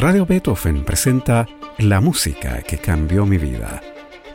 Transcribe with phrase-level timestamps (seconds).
[0.00, 3.82] Radio Beethoven presenta La música que cambió mi vida.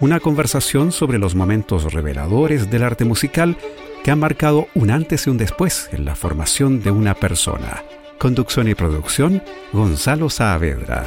[0.02, 3.56] Una conversación sobre los momentos reveladores del arte musical
[4.04, 7.82] que han marcado un antes y un después en la formación de una persona.
[8.20, 9.42] Conducción y producción,
[9.72, 11.06] Gonzalo Saavedra.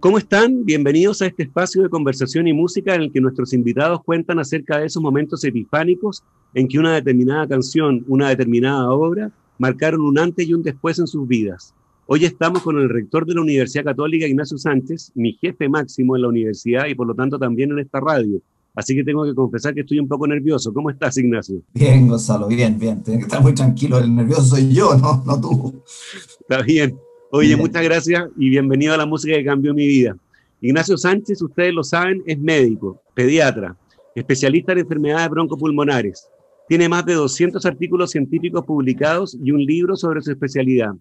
[0.00, 0.64] ¿Cómo están?
[0.64, 4.78] Bienvenidos a este espacio de conversación y música en el que nuestros invitados cuentan acerca
[4.78, 6.24] de esos momentos epifánicos
[6.54, 11.06] en que una determinada canción, una determinada obra, marcaron un antes y un después en
[11.06, 11.74] sus vidas.
[12.06, 16.22] Hoy estamos con el rector de la Universidad Católica, Ignacio Sánchez, mi jefe máximo en
[16.22, 18.40] la universidad y por lo tanto también en esta radio.
[18.76, 20.72] Así que tengo que confesar que estoy un poco nervioso.
[20.72, 21.62] ¿Cómo estás, Ignacio?
[21.72, 23.02] Bien, Gonzalo, bien, bien.
[23.02, 23.98] Tienes que estar muy tranquilo.
[23.98, 25.82] El nervioso soy yo, no, no tú.
[26.40, 26.96] Está bien.
[27.32, 30.16] Oye, muchas gracias y bienvenido a la música que cambió mi vida.
[30.60, 33.76] Ignacio Sánchez, ustedes lo saben, es médico, pediatra,
[34.14, 36.28] especialista en enfermedades broncopulmonares.
[36.68, 40.94] Tiene más de 200 artículos científicos publicados y un libro sobre su especialidad.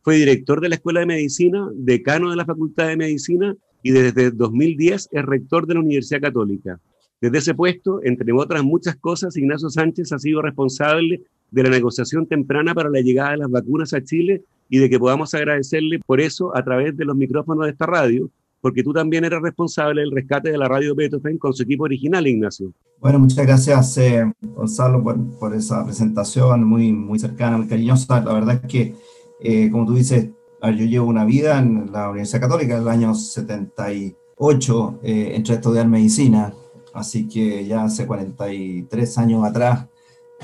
[0.00, 4.30] Fue director de la Escuela de Medicina, decano de la Facultad de Medicina y desde
[4.30, 6.80] 2010 es rector de la Universidad Católica.
[7.20, 12.26] Desde ese puesto, entre otras muchas cosas, Ignacio Sánchez ha sido responsable de la negociación
[12.26, 16.20] temprana para la llegada de las vacunas a Chile y de que podamos agradecerle por
[16.20, 18.30] eso a través de los micrófonos de esta radio,
[18.62, 22.26] porque tú también eres responsable del rescate de la radio Beethoven con su equipo original,
[22.26, 22.72] Ignacio.
[23.00, 28.20] Bueno, muchas gracias, eh, Gonzalo, por, por, esa presentación muy, muy cercana, muy cariñosa.
[28.20, 28.94] La verdad es que,
[29.40, 30.30] eh, como tú dices,
[30.62, 35.56] yo llevo una vida en la Universidad Católica, en el año 78, eh, entré a
[35.56, 36.54] estudiar medicina,
[36.94, 39.86] así que ya hace 43 años atrás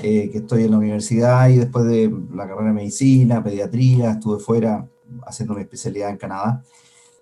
[0.01, 4.39] eh, que estoy en la universidad y después de la carrera de medicina, pediatría, estuve
[4.39, 4.87] fuera
[5.25, 6.63] haciendo mi especialidad en Canadá.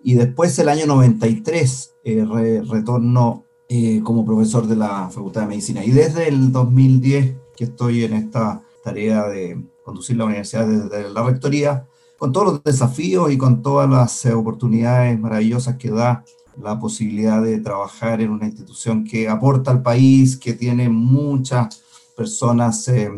[0.04, 2.26] Y después, el año 93, eh,
[2.70, 5.84] retorno eh, como profesor de la Facultad de Medicina.
[5.84, 11.24] Y desde el 2010 que estoy en esta tarea de conducir la universidad desde la
[11.24, 11.88] rectoría,
[12.18, 16.24] con todos los desafíos y con todas las oportunidades maravillosas que da
[16.62, 21.84] la posibilidad de trabajar en una institución que aporta al país, que tiene muchas
[22.16, 23.12] personas eh,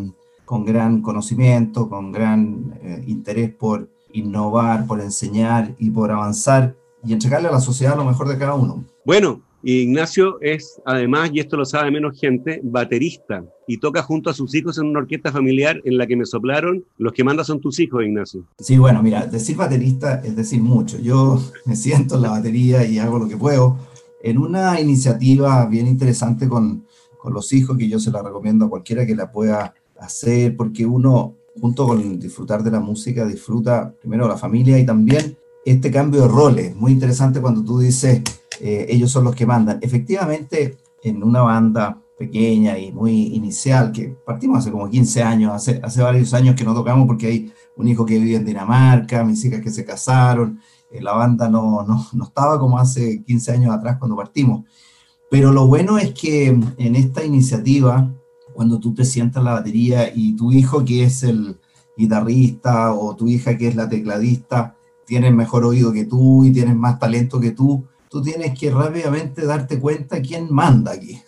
[0.46, 7.14] con gran conocimiento, con gran eh, interés por innovar, por enseñar y por avanzar y
[7.14, 8.84] entregarle a la sociedad lo mejor de cada uno.
[9.06, 14.34] Bueno, Ignacio es además, y esto lo sabe menos gente, baterista y toca junto a
[14.34, 17.60] sus hijos en una orquesta familiar en la que me soplaron, los que manda son
[17.60, 18.46] tus hijos, Ignacio.
[18.58, 20.98] Sí, bueno, mira, decir baterista es decir mucho.
[21.00, 23.78] Yo me siento en la batería y hago lo que puedo
[24.22, 26.84] en una iniciativa bien interesante con
[27.20, 30.86] con los hijos, que yo se la recomiendo a cualquiera que la pueda hacer, porque
[30.86, 36.22] uno, junto con disfrutar de la música, disfruta primero la familia y también este cambio
[36.22, 36.76] de roles.
[36.76, 38.22] Muy interesante cuando tú dices,
[38.60, 39.80] eh, ellos son los que mandan.
[39.82, 45.80] Efectivamente, en una banda pequeña y muy inicial, que partimos hace como 15 años, hace,
[45.82, 49.44] hace varios años que no tocamos porque hay un hijo que vive en Dinamarca, mis
[49.46, 50.60] hijas que se casaron,
[50.92, 54.66] eh, la banda no, no, no estaba como hace 15 años atrás cuando partimos.
[55.30, 58.12] Pero lo bueno es que en esta iniciativa,
[58.60, 61.58] cuando tú te sientas la batería y tu hijo que es el
[61.96, 64.76] guitarrista o tu hija que es la tecladista,
[65.06, 69.46] tiene mejor oído que tú y tienes más talento que tú, tú tienes que rápidamente
[69.46, 71.22] darte cuenta quién manda aquí.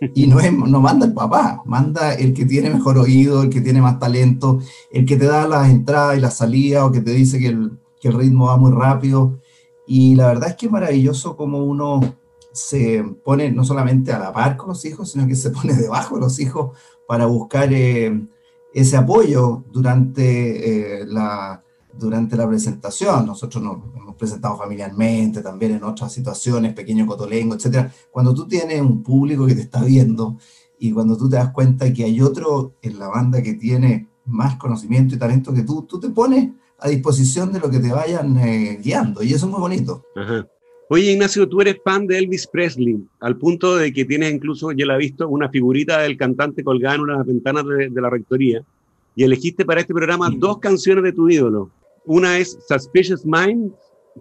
[0.12, 3.60] Y no, es, no manda el papá, manda el que tiene mejor oído, el que
[3.60, 4.58] tiene más talento,
[4.90, 7.78] el que te da las entradas y las salidas o que te dice que el,
[8.00, 9.38] que el ritmo va muy rápido.
[9.86, 12.00] Y la verdad es que es maravilloso como uno
[12.56, 16.14] se pone no solamente a la par con los hijos, sino que se pone debajo
[16.14, 18.26] de los hijos para buscar eh,
[18.72, 21.62] ese apoyo durante, eh, la,
[21.92, 23.26] durante la presentación.
[23.26, 27.90] Nosotros nos hemos presentado familiarmente, también en otras situaciones, pequeño cotolengo, etc.
[28.10, 30.38] Cuando tú tienes un público que te está viendo
[30.78, 34.56] y cuando tú te das cuenta que hay otro en la banda que tiene más
[34.56, 38.38] conocimiento y talento que tú, tú te pones a disposición de lo que te vayan
[38.38, 40.04] eh, guiando y eso es muy bonito.
[40.88, 44.86] Oye, Ignacio, tú eres fan de Elvis Presley, al punto de que tienes incluso, yo
[44.86, 48.08] la he visto, una figurita del cantante colgada en una de las ventanas de, la
[48.08, 48.62] rectoría,
[49.16, 51.70] y elegiste para este programa dos canciones de tu ídolo.
[52.04, 53.72] Una es Suspicious Mind,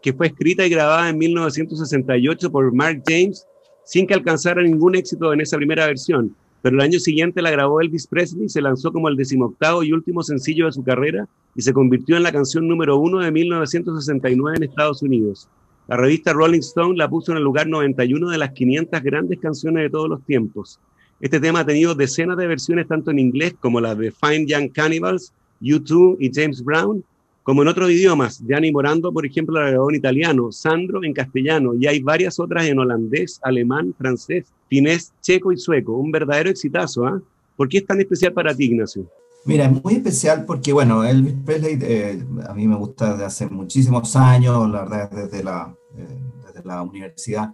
[0.01, 3.45] que fue escrita y grabada en 1968 por Mark James,
[3.83, 6.35] sin que alcanzara ningún éxito en esa primera versión.
[6.63, 10.23] Pero el año siguiente la grabó Elvis Presley, se lanzó como el decimoctavo y último
[10.23, 14.63] sencillo de su carrera y se convirtió en la canción número uno de 1969 en
[14.63, 15.47] Estados Unidos.
[15.87, 19.83] La revista Rolling Stone la puso en el lugar 91 de las 500 grandes canciones
[19.83, 20.79] de todos los tiempos.
[21.21, 24.71] Este tema ha tenido decenas de versiones tanto en inglés como la de Fine Young
[24.71, 27.03] Cannibals, U2 y James Brown,
[27.43, 28.43] como en otros idiomas.
[28.47, 32.65] Gianni Morando, por ejemplo, la grabó en italiano, Sandro en castellano, y hay varias otras
[32.65, 35.95] en holandés, alemán, francés, finés, checo y sueco.
[35.95, 37.21] Un verdadero exitazo, ¿ah?
[37.55, 39.07] ¿Por qué es tan especial para ti, Ignacio?
[39.47, 43.47] Mira, es muy especial porque, bueno, Elvis Presley eh, a mí me gusta desde hace
[43.47, 47.51] muchísimos años, la verdad, desde la, eh, desde la universidad.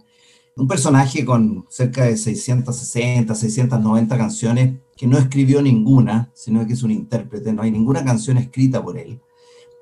[0.56, 6.82] Un personaje con cerca de 660, 690 canciones, que no escribió ninguna, sino que es
[6.82, 9.20] un intérprete, no hay ninguna canción escrita por él,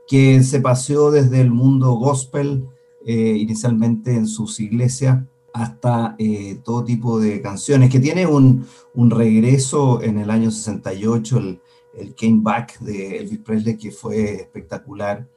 [0.09, 2.67] que se paseó desde el mundo gospel,
[3.06, 5.23] eh, inicialmente en sus iglesias,
[5.53, 6.17] hasta
[6.65, 11.61] todo tipo de canciones, que tiene un, un regreso en el año 68, el
[12.00, 15.29] el Came Back de Elvis Presley, que fue espectacular.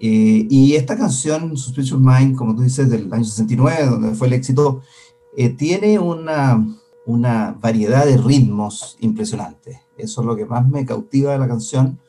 [0.00, 4.32] Eh, y esta canción, Suspicious Mind, como tú dices, del año 69, donde fue el
[4.32, 4.82] éxito,
[5.36, 6.64] eh, tiene una,
[7.06, 9.82] una variedad de ritmos impresionante.
[9.96, 12.00] Eso es lo que más me cautiva de la canción,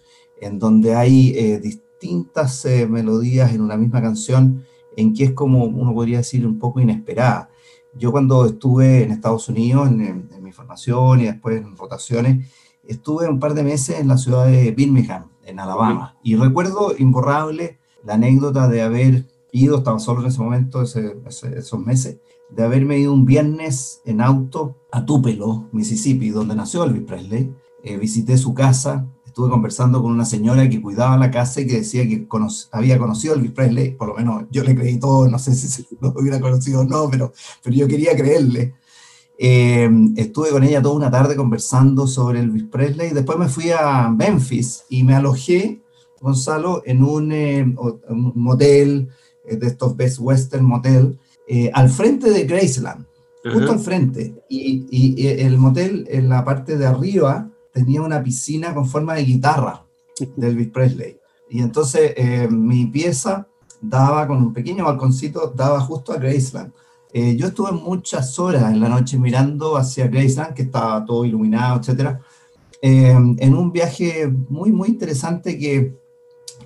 [0.42, 4.66] en donde hay eh, distintas melodías en una misma canción,
[4.98, 7.50] en que es como uno podría decir un poco inesperada.
[7.94, 12.46] Yo cuando estuve en Estados Unidos, en, en mi formación y después en rotaciones,
[12.88, 17.78] estuve un par de meses en la ciudad de Birmingham, en Alabama, y recuerdo imborrable
[18.04, 22.18] la anécdota de haber ido, estaba solo en ese momento, esos meses,
[22.50, 27.54] de haberme ido un viernes en auto a Tupelo, Mississippi, donde nació Elvis Presley.
[27.84, 31.78] Eh, visité su casa, estuve conversando con una señora que cuidaba la casa y que
[31.78, 32.28] decía que
[32.72, 35.86] había conocido a Elvis Presley, por lo menos yo le creí todo, no sé si
[36.02, 37.32] lo hubiera conocido o no, pero,
[37.64, 38.76] pero yo quería creerle.
[39.38, 43.12] Eh, estuve con ella toda una tarde conversando sobre Elvis Presley.
[43.12, 45.82] Después me fui a Memphis y me alojé,
[46.22, 47.66] Gonzalo, en un, eh,
[48.10, 49.10] motel
[49.46, 51.20] eh, de estos Best Western Motel,
[51.74, 53.06] al frente de Graceland,
[53.44, 54.34] justo al frente.
[54.50, 59.26] Y, y, el motel en la parte de arriba tenía una piscina con forma de
[59.26, 59.86] guitarra
[60.36, 61.20] de Elvis Presley.
[61.50, 62.16] Y entonces
[62.50, 63.48] mi pieza
[63.80, 66.74] daba con un pequeño balconcito, daba justo a Graceland.
[67.18, 71.80] Eh, yo estuve muchas horas en la noche mirando hacia Graceland, que estaba todo iluminado,
[71.80, 72.18] etc.
[72.82, 75.94] Eh, en un viaje muy, muy interesante que,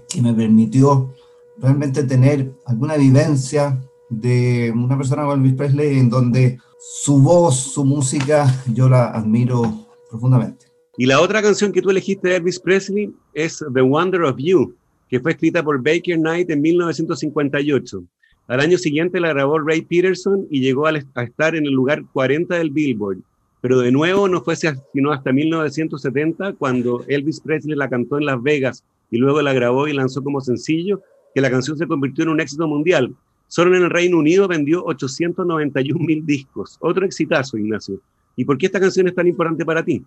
[0.10, 1.14] que me permitió
[1.60, 3.80] realmente tener alguna vivencia
[4.10, 9.86] de una persona como Elvis Presley en donde su voz, su música, yo la admiro
[10.10, 10.66] profundamente.
[10.98, 14.76] Y la otra canción que tú elegiste de Elvis Presley es The Wonder of You,
[15.08, 18.04] que fue escrita por Baker Knight en 1958.
[18.50, 22.56] Al año siguiente la grabó Ray Peterson y llegó a, estar en el lugar 40
[22.56, 23.20] del Billboard.
[23.62, 28.42] Pero de nuevo no fue sino hasta 1970 cuando Elvis Presley la cantó en Las
[28.42, 31.00] Vegas y luego la grabó y lanzó como sencillo,
[31.36, 33.16] que la canción se convirtió en un éxito mundial.
[33.48, 36.78] Solo en el Reino Unido vendió 891 mil discos.
[36.80, 38.02] Otro exitazo, Ignacio.
[38.36, 40.04] ¿Y por qué esta canción es tan importante para ti?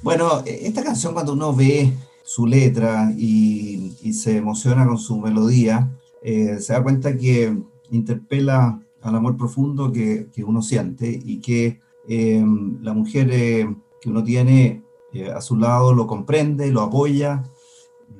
[0.00, 1.92] Bueno, esta canción cuando uno ve
[2.24, 5.90] su letra y se emociona con su melodía,
[6.24, 7.54] eh, se da cuenta que
[7.90, 14.08] interpela al amor profundo que, que uno siente y que em, la mujer eh, que
[14.08, 14.82] uno tiene
[15.12, 17.42] eh, a su lado lo comprende, lo apoya,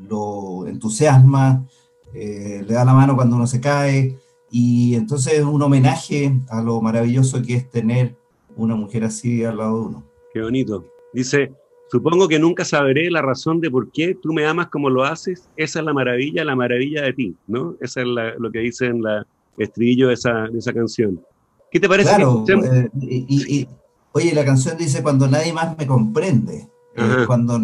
[0.06, 1.66] lo entusiasma,
[2.12, 4.18] le da la mano cuando uno se cae
[4.50, 8.14] y entonces es un homenaje a lo maravilloso que es tener
[8.54, 10.04] una mujer así al lado de uno.
[10.32, 10.84] Qué bonito.
[11.12, 11.52] Dice,
[11.90, 15.48] Supongo que nunca sabré la razón de por qué tú me amas como lo haces.
[15.56, 17.76] Esa es la maravilla, la maravilla de ti, ¿no?
[17.80, 18.06] Esa es
[18.38, 19.26] lo que dice en la
[19.58, 21.24] estribillo de esa, de esa canción.
[21.70, 22.08] ¿Qué te parece?
[22.08, 23.68] Claro, eh, y,
[24.12, 27.60] oye, la canción dice cuando nadie más me comprende, eh, cuando,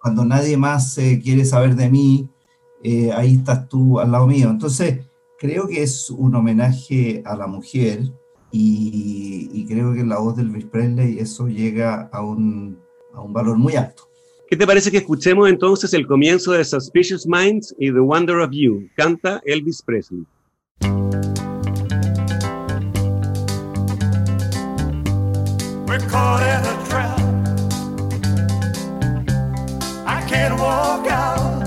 [0.00, 2.28] cuando, nadie más eh, quiere saber de mí,
[3.14, 4.48] ahí estás tú al lado mío.
[4.50, 5.06] Entonces,
[5.38, 8.00] creo que es un homenaje a la mujer
[8.52, 12.78] y, y creo que en la voz del Elvis Presley eso llega a un
[13.16, 14.08] a un valor muy alto.
[14.48, 18.50] ¿Qué te parece que escuchemos entonces el comienzo de Suspicious Minds y The Wonder of
[18.52, 18.88] You?
[18.94, 20.24] Canta Elvis Presley.
[25.88, 27.18] We're caught in a trap.
[30.06, 31.64] I can't walk out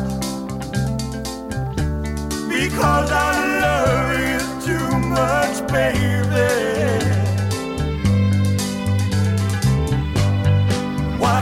[2.48, 6.99] because I love you too much, baby.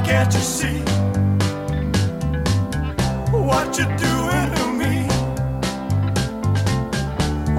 [0.08, 0.80] Can't you see?
[3.48, 4.94] What you're doing to me?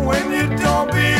[0.06, 1.17] When you don't believe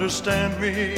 [0.00, 0.94] understand me,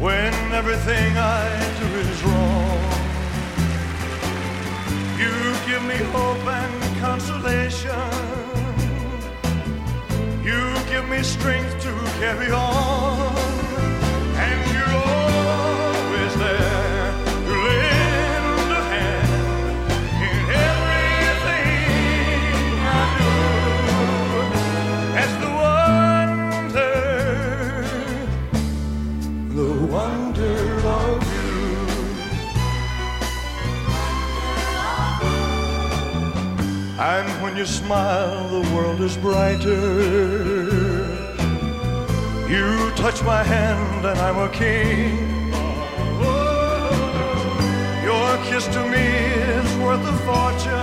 [0.00, 1.46] when everything I
[1.78, 2.80] do is wrong.
[5.18, 5.34] You
[5.66, 8.08] give me hope and consolation.
[10.42, 13.31] You give me strength to carry on.
[37.52, 40.00] When you smile, the world is brighter.
[42.48, 45.18] You touch my hand, and I'm a king.
[48.08, 49.06] Your kiss to me
[49.58, 50.81] is worth a fortune.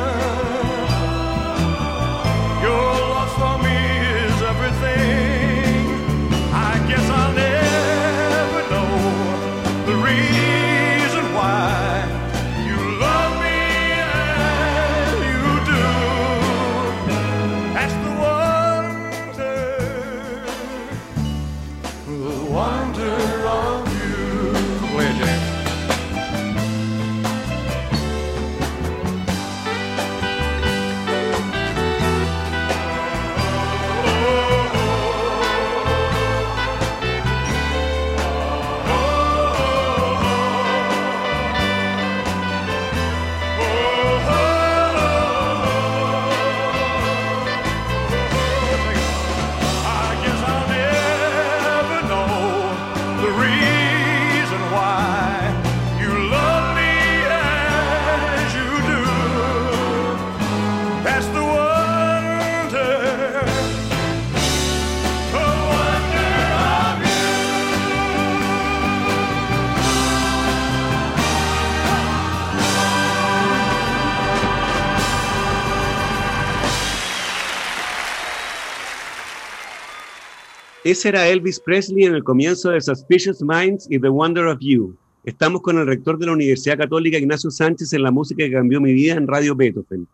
[80.89, 84.95] Ese era Elvis Presley en el comienzo de Suspicious Minds y The Wonder of You.
[85.23, 88.81] Estamos con el rector de la Universidad Católica, Ignacio Sánchez, en la música que cambió
[88.81, 90.07] mi vida en Radio Beethoven.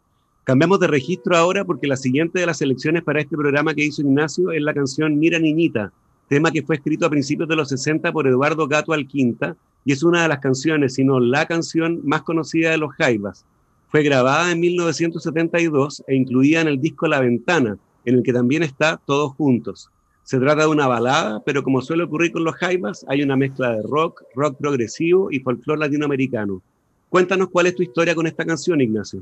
[0.44, 4.02] Cambiamos de registro ahora porque la siguiente de las selecciones para este programa que hizo
[4.02, 5.94] Ignacio es la canción Mira Niñita,
[6.28, 9.56] tema que fue escrito a principios de los 60 por Eduardo Gato Alquinta
[9.86, 13.46] y es una de las canciones, si no la canción más conocida de los Jaivas.
[13.88, 18.62] Fue grabada en 1972 e incluida en el disco La Ventana, en el que también
[18.62, 19.90] está Todos Juntos.
[20.26, 23.76] Se trata de una balada, pero como suele ocurrir con los Jaivas, hay una mezcla
[23.76, 26.64] de rock, rock progresivo y folclore latinoamericano.
[27.10, 29.22] Cuéntanos cuál es tu historia con esta canción, Ignacio.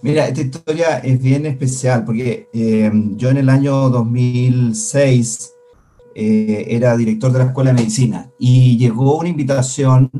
[0.00, 5.52] Mira, esta historia es bien especial porque eh, yo en el año 2006
[6.14, 10.10] eh, era director de la Escuela de Medicina y llegó una invitación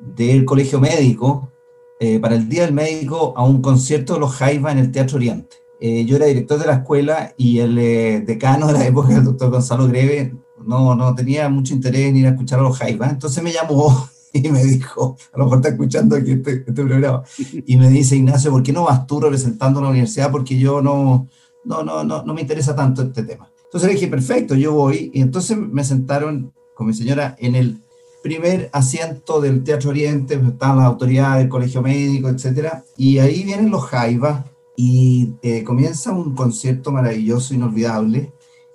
[0.00, 1.52] del Colegio Médico
[2.00, 5.18] eh, para el Día del Médico a un concierto de los Jaivas en el Teatro
[5.18, 5.56] Oriente.
[5.80, 9.24] Eh, yo era director de la escuela y el eh, decano de la época, el
[9.24, 13.12] doctor Gonzalo Greve, no, no tenía mucho interés en ir a escuchar a los Jaivas,
[13.12, 17.22] entonces me llamó y me dijo, a lo mejor está escuchando aquí este, este programa,
[17.66, 20.30] y me dice, Ignacio, ¿por qué no vas tú representando a la universidad?
[20.30, 21.28] Porque yo no,
[21.64, 23.50] no, no, no, no me interesa tanto este tema.
[23.64, 27.80] Entonces le dije, perfecto, yo voy, y entonces me sentaron con mi señora en el
[28.22, 33.70] primer asiento del Teatro Oriente, estaban las autoridades del Colegio Médico, etcétera, y ahí vienen
[33.70, 34.44] los Jaivas,
[34.76, 38.32] y eh, comienza un concierto maravilloso, inolvidable,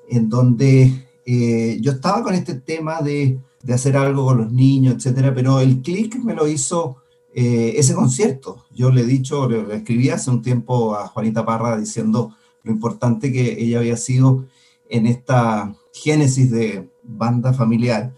[0.09, 4.95] en donde eh, yo estaba con este tema de, de, hacer algo con los niños,
[4.95, 6.97] etcétera, pero el clic me lo hizo
[7.33, 8.65] eh, ese concierto.
[8.73, 12.71] Yo le he dicho, le, le, escribí hace un tiempo a Juanita Parra diciendo lo
[12.71, 14.45] importante que ella había sido
[14.89, 18.13] en esta génesis de banda familiar,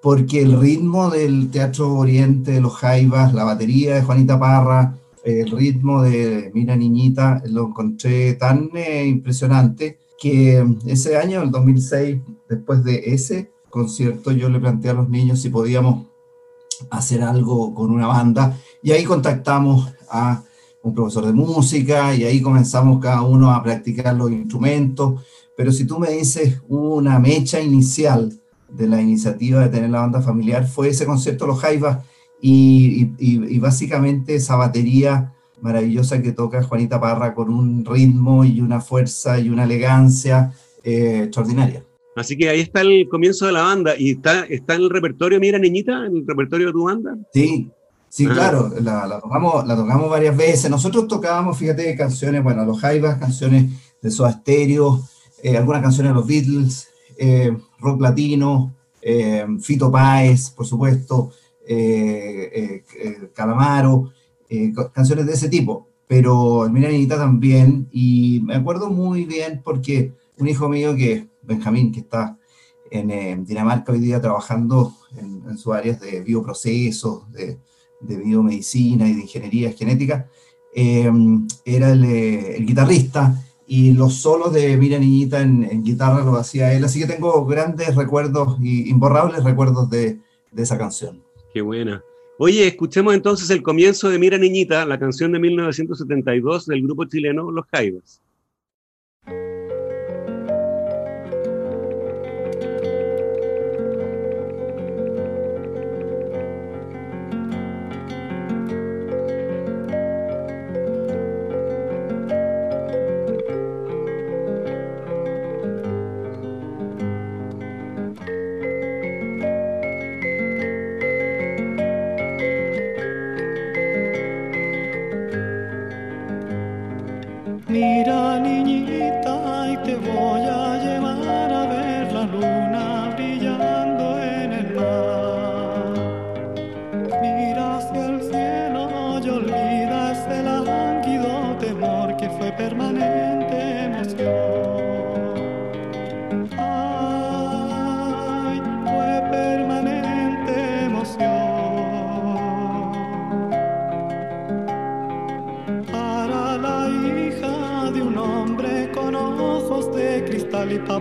[0.00, 5.50] porque el ritmo del Teatro Oriente, de los Jaivas, la batería de Juanita Parra, el
[5.50, 12.84] ritmo de Mira Niñita lo encontré tan eh, impresionante que ese año, el 2006, después
[12.84, 16.06] de ese concierto, yo le planteé a los niños si podíamos
[16.90, 20.42] hacer algo con una banda y ahí contactamos a
[20.82, 25.22] un profesor de música y ahí comenzamos cada uno a practicar los instrumentos.
[25.56, 28.38] Pero si tú me dices una mecha inicial
[28.68, 32.04] de la iniciativa de tener la banda familiar, fue ese concierto Los Jaivas
[32.46, 35.32] y, y, y básicamente esa batería
[35.62, 41.22] maravillosa que toca Juanita Parra con un ritmo y una fuerza y una elegancia eh,
[41.24, 41.82] extraordinaria.
[42.14, 43.94] Así que ahí está el comienzo de la banda.
[43.98, 47.16] ¿Y está, está en el repertorio, mira, niñita, en el repertorio de tu banda?
[47.32, 47.70] Sí,
[48.10, 48.34] sí, Ah.
[48.34, 50.70] claro, la, la tocamos, la tocamos varias veces.
[50.70, 53.72] Nosotros tocábamos, fíjate, canciones, bueno, los Jaivas, canciones
[54.02, 55.00] de Soda Stereo,
[55.42, 61.30] eh, algunas canciones de los Beatles, eh, rock latino, eh, Fito Páez, por supuesto,
[63.32, 64.12] Calamaro,
[64.48, 65.88] eh, co- canciones de ese tipo.
[66.06, 71.28] Pero el Mira Niñita también, y me acuerdo muy bien porque un hijo mío que,
[71.42, 72.38] Benjamín, que está
[72.90, 77.58] en eh, Dinamarca hoy día trabajando en, en sus áreas de bioprocesos, de,
[78.00, 80.28] biomedicina y de ingeniería genética,
[80.74, 81.10] eh,
[81.64, 86.84] era el, eh, guitarrista y los solos de Mira Niñita en, guitarra lo hacía él,
[86.84, 90.20] así que tengo grandes recuerdos y imborrables recuerdos de
[90.54, 91.22] esa canción.
[91.54, 92.02] Qué buena.
[92.36, 97.48] Oye, escuchemos entonces el comienzo de Mira Niñita, la canción de 1972 del grupo chileno
[97.52, 98.20] Los Jaivas.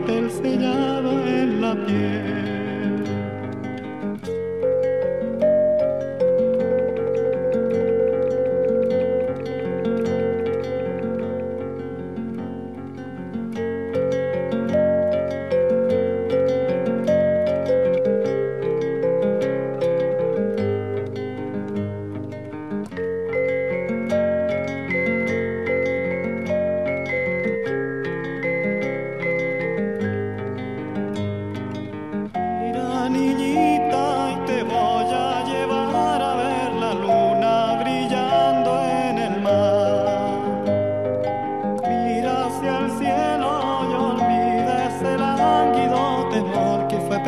[0.05, 2.42] Papel sellado en la piel.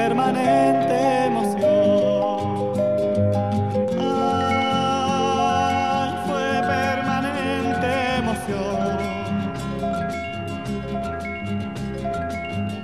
[0.08, 1.64] Permanente emoción.
[4.78, 7.90] Ay, fue permanente
[8.20, 8.86] emoción.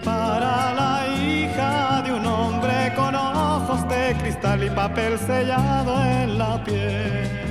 [0.03, 6.63] para la hija de un hombre con ojos de cristal y papel sellado en la
[6.63, 7.50] piel.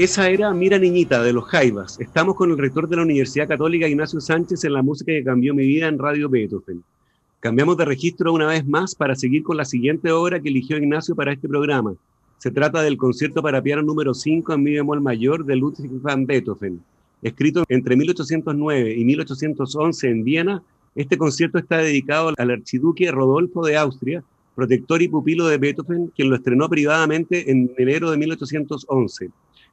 [0.00, 2.00] Esa era Mira Niñita de los Jaivas.
[2.00, 5.52] Estamos con el rector de la Universidad Católica, Ignacio Sánchez, en la música que cambió
[5.52, 6.82] mi vida en Radio Beethoven.
[7.38, 11.14] Cambiamos de registro una vez más para seguir con la siguiente obra que eligió Ignacio
[11.14, 11.96] para este programa.
[12.38, 16.24] Se trata del concierto para piano número 5 en mi bemol mayor de Ludwig van
[16.24, 16.80] Beethoven.
[17.20, 20.62] Escrito entre 1809 y 1811 en Viena,
[20.94, 26.30] este concierto está dedicado al archiduque Rodolfo de Austria, protector y pupilo de Beethoven, quien
[26.30, 29.28] lo estrenó privadamente en enero de 1811.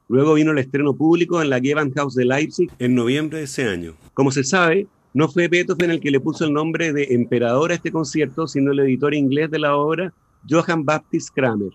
[0.08, 3.94] Luego vino el estreno público en la Gewandhaus de Leipzig en noviembre de ese año.
[4.14, 7.74] Como se sabe, no fue Beethoven el que le puso el nombre de emperador a
[7.74, 10.14] este concierto, sino el editor inglés de la obra,
[10.48, 11.72] Johann Baptist Kramer.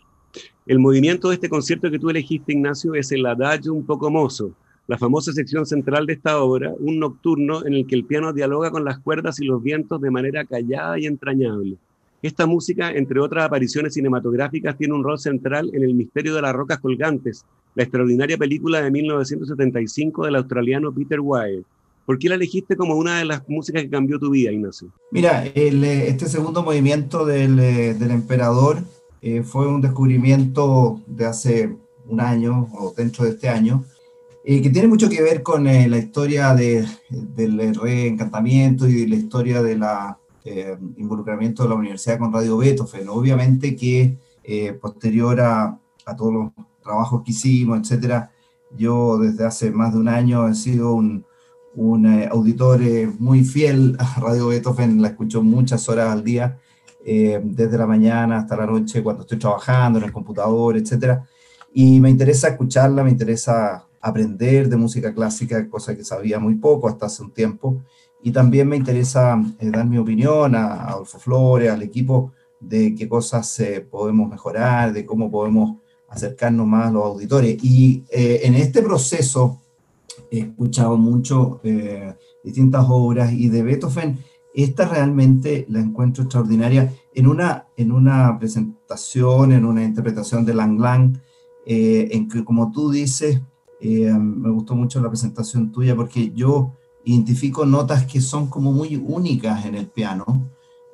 [0.65, 4.55] El movimiento de este concierto que tú elegiste, Ignacio, es el Adagio un poco mozo,
[4.87, 8.71] la famosa sección central de esta obra, un nocturno en el que el piano dialoga
[8.71, 11.77] con las cuerdas y los vientos de manera callada y entrañable.
[12.23, 16.53] Esta música, entre otras apariciones cinematográficas, tiene un rol central en El misterio de las
[16.53, 17.43] rocas colgantes,
[17.75, 21.65] la extraordinaria película de 1975 del australiano Peter Weir.
[22.05, 24.87] ¿Por qué la elegiste como una de las músicas que cambió tu vida, Ignacio?
[25.11, 28.77] Mira, eh, este segundo movimiento del, eh, del emperador
[29.21, 31.75] eh, fue un descubrimiento de hace
[32.07, 33.83] un año o dentro de este año,
[34.45, 39.61] eh, que tiene mucho que ver con la historia de, del reencantamiento y la historia
[40.43, 43.09] del involucramiento de la universidad con Radio Beethoven.
[43.09, 44.17] Obviamente que
[44.81, 46.51] posterior a, a todos los
[46.83, 48.31] trabajos que hicimos, etcétera,
[48.77, 51.25] yo desde hace más de un año he sido un,
[51.75, 52.81] un auditor
[53.19, 56.59] muy fiel a Radio Beethoven, la escucho muchas horas al día
[57.05, 61.25] eh, desde la mañana hasta la noche cuando estoy trabajando en el computador, etcétera.
[61.73, 66.87] Y me interesa escucharla, me interesa aprender de música clásica, cosa que sabía muy poco
[66.87, 67.81] hasta hace un tiempo.
[68.23, 73.07] Y también me interesa eh, dar mi opinión a, Adolfo Flores, al equipo, de qué
[73.07, 75.77] cosas eh, podemos mejorar, de cómo podemos
[76.09, 77.61] acercarnos más a los auditores.
[77.63, 79.59] Y en este proceso
[80.31, 81.59] he escuchado mucho
[82.43, 84.19] distintas obras y de Beethoven
[84.53, 90.79] esta realmente la encuentro extraordinaria en una, en una presentación, en una interpretación de Lang
[90.79, 91.17] Lang,
[91.65, 93.41] eh, en que como tú dices,
[93.81, 96.73] eh, me gustó mucho la presentación tuya porque yo
[97.03, 100.49] identifico notas que son como muy únicas en el piano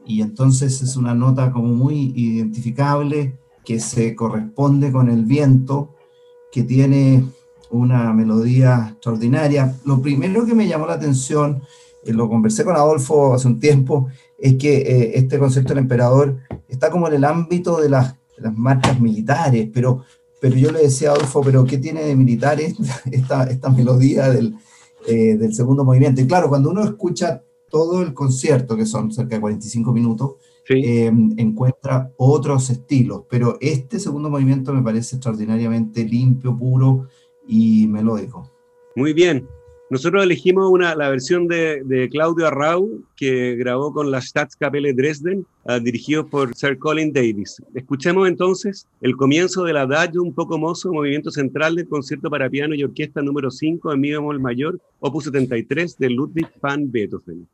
[0.06, 5.93] y entonces es una nota como muy identificable que se corresponde con el viento,
[6.52, 7.26] que tiene
[7.69, 9.76] una melodía extraordinaria.
[9.86, 11.62] Lo primero que me llamó la atención
[12.06, 14.08] lo conversé con Adolfo hace un tiempo,
[14.39, 18.15] es que eh, este concepto del emperador está como en el ámbito de las,
[18.56, 20.06] marcas militares, pero,
[20.39, 22.76] pero yo le decía a Adolfo, pero ¿qué tiene de militares
[23.12, 24.56] esta, esta melodía del,
[25.10, 26.22] eh, del segundo movimiento?
[26.22, 30.36] Y claro, cuando uno escucha todo el concierto, que son cerca de 45 minutos,
[30.69, 37.08] eh, encuentra otros estilos, pero este segundo movimiento me parece extraordinariamente limpio, puro
[37.48, 38.48] y melódico.
[38.95, 39.48] Muy bien,
[39.89, 45.45] nosotros elegimos una, la versión de, de, Claudio Arrau, que grabó con la Staatskapelle Dresden,
[45.63, 47.62] uh, dirigido por Sir Colin Davis.
[47.73, 52.75] Escuchemos entonces el comienzo del Adagio un poco mozo, movimiento central del concierto para piano
[52.75, 57.47] y orquesta número 5 en mi bemol mayor, opus 73 de Ludwig van Beethoven.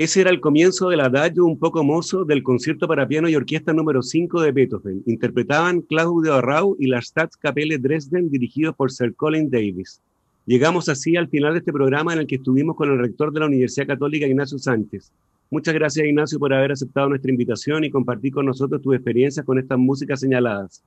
[0.00, 3.74] Ese era el comienzo del adagio un poco mozo del concierto para piano y orquesta
[3.74, 5.02] número 5 de Beethoven.
[5.04, 10.00] Interpretaban Claudio Arrau y la Staatskapelle Dresden dirigidos por Sir Colin Davis.
[10.46, 13.40] Llegamos así al final de este programa en el que estuvimos con el rector de
[13.40, 15.12] la Universidad Católica, Ignacio Sánchez.
[15.50, 19.58] Muchas gracias, Ignacio, por haber aceptado nuestra invitación y compartir con nosotros tus experiencias con
[19.58, 20.82] estas músicas señaladas.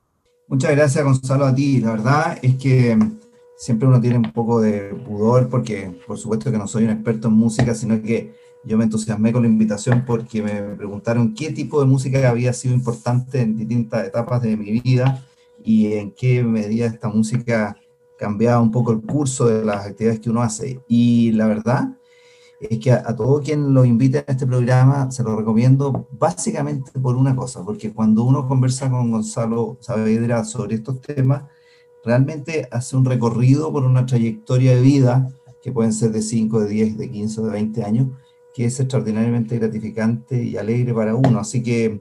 [0.48, 1.78] Muchas gracias, Gonzalo, a ti.
[1.78, 2.98] La verdad es que
[3.56, 7.28] siempre uno tiene un poco de pudor porque, por supuesto, que no soy un experto
[7.28, 11.80] en música, sino que yo me entusiasmé con la invitación porque me preguntaron qué tipo
[11.80, 15.24] de música había sido importante en distintas etapas de mi vida
[15.62, 17.76] y en qué medida esta música
[18.18, 20.80] cambiaba un poco el curso de las actividades que uno hace.
[20.88, 21.96] Y la verdad
[22.60, 27.16] es que a, todo quien lo invite a este programa se lo recomiendo básicamente por
[27.16, 31.44] una cosa, porque cuando uno conversa con Gonzalo Saavedra sobre estos temas,
[32.04, 35.28] realmente hace un recorrido por una trayectoria de vida
[35.62, 38.08] que pueden ser de 5, de 10, de 15, de 20 años,
[38.54, 41.40] que es extraordinariamente gratificante y alegre para uno.
[41.40, 42.00] Así que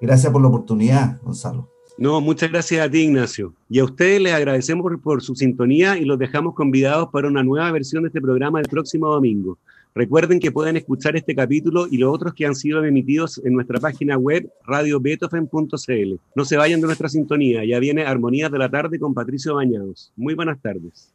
[0.00, 1.70] gracias por la oportunidad, Gonzalo.
[1.96, 3.54] No, muchas gracias a ti, Ignacio.
[3.70, 7.70] Y a ustedes les agradecemos por, su sintonía y los dejamos convidados para una nueva
[7.70, 9.58] versión de este programa el próximo domingo.
[9.94, 13.78] Recuerden que pueden escuchar este capítulo y los otros que han sido emitidos en nuestra
[13.78, 16.14] página web radiobeethoven.cl.
[16.34, 20.12] No se vayan de nuestra sintonía, ya viene Armonías de la Tarde con Patricio Bañados.
[20.16, 21.14] Muy buenas tardes.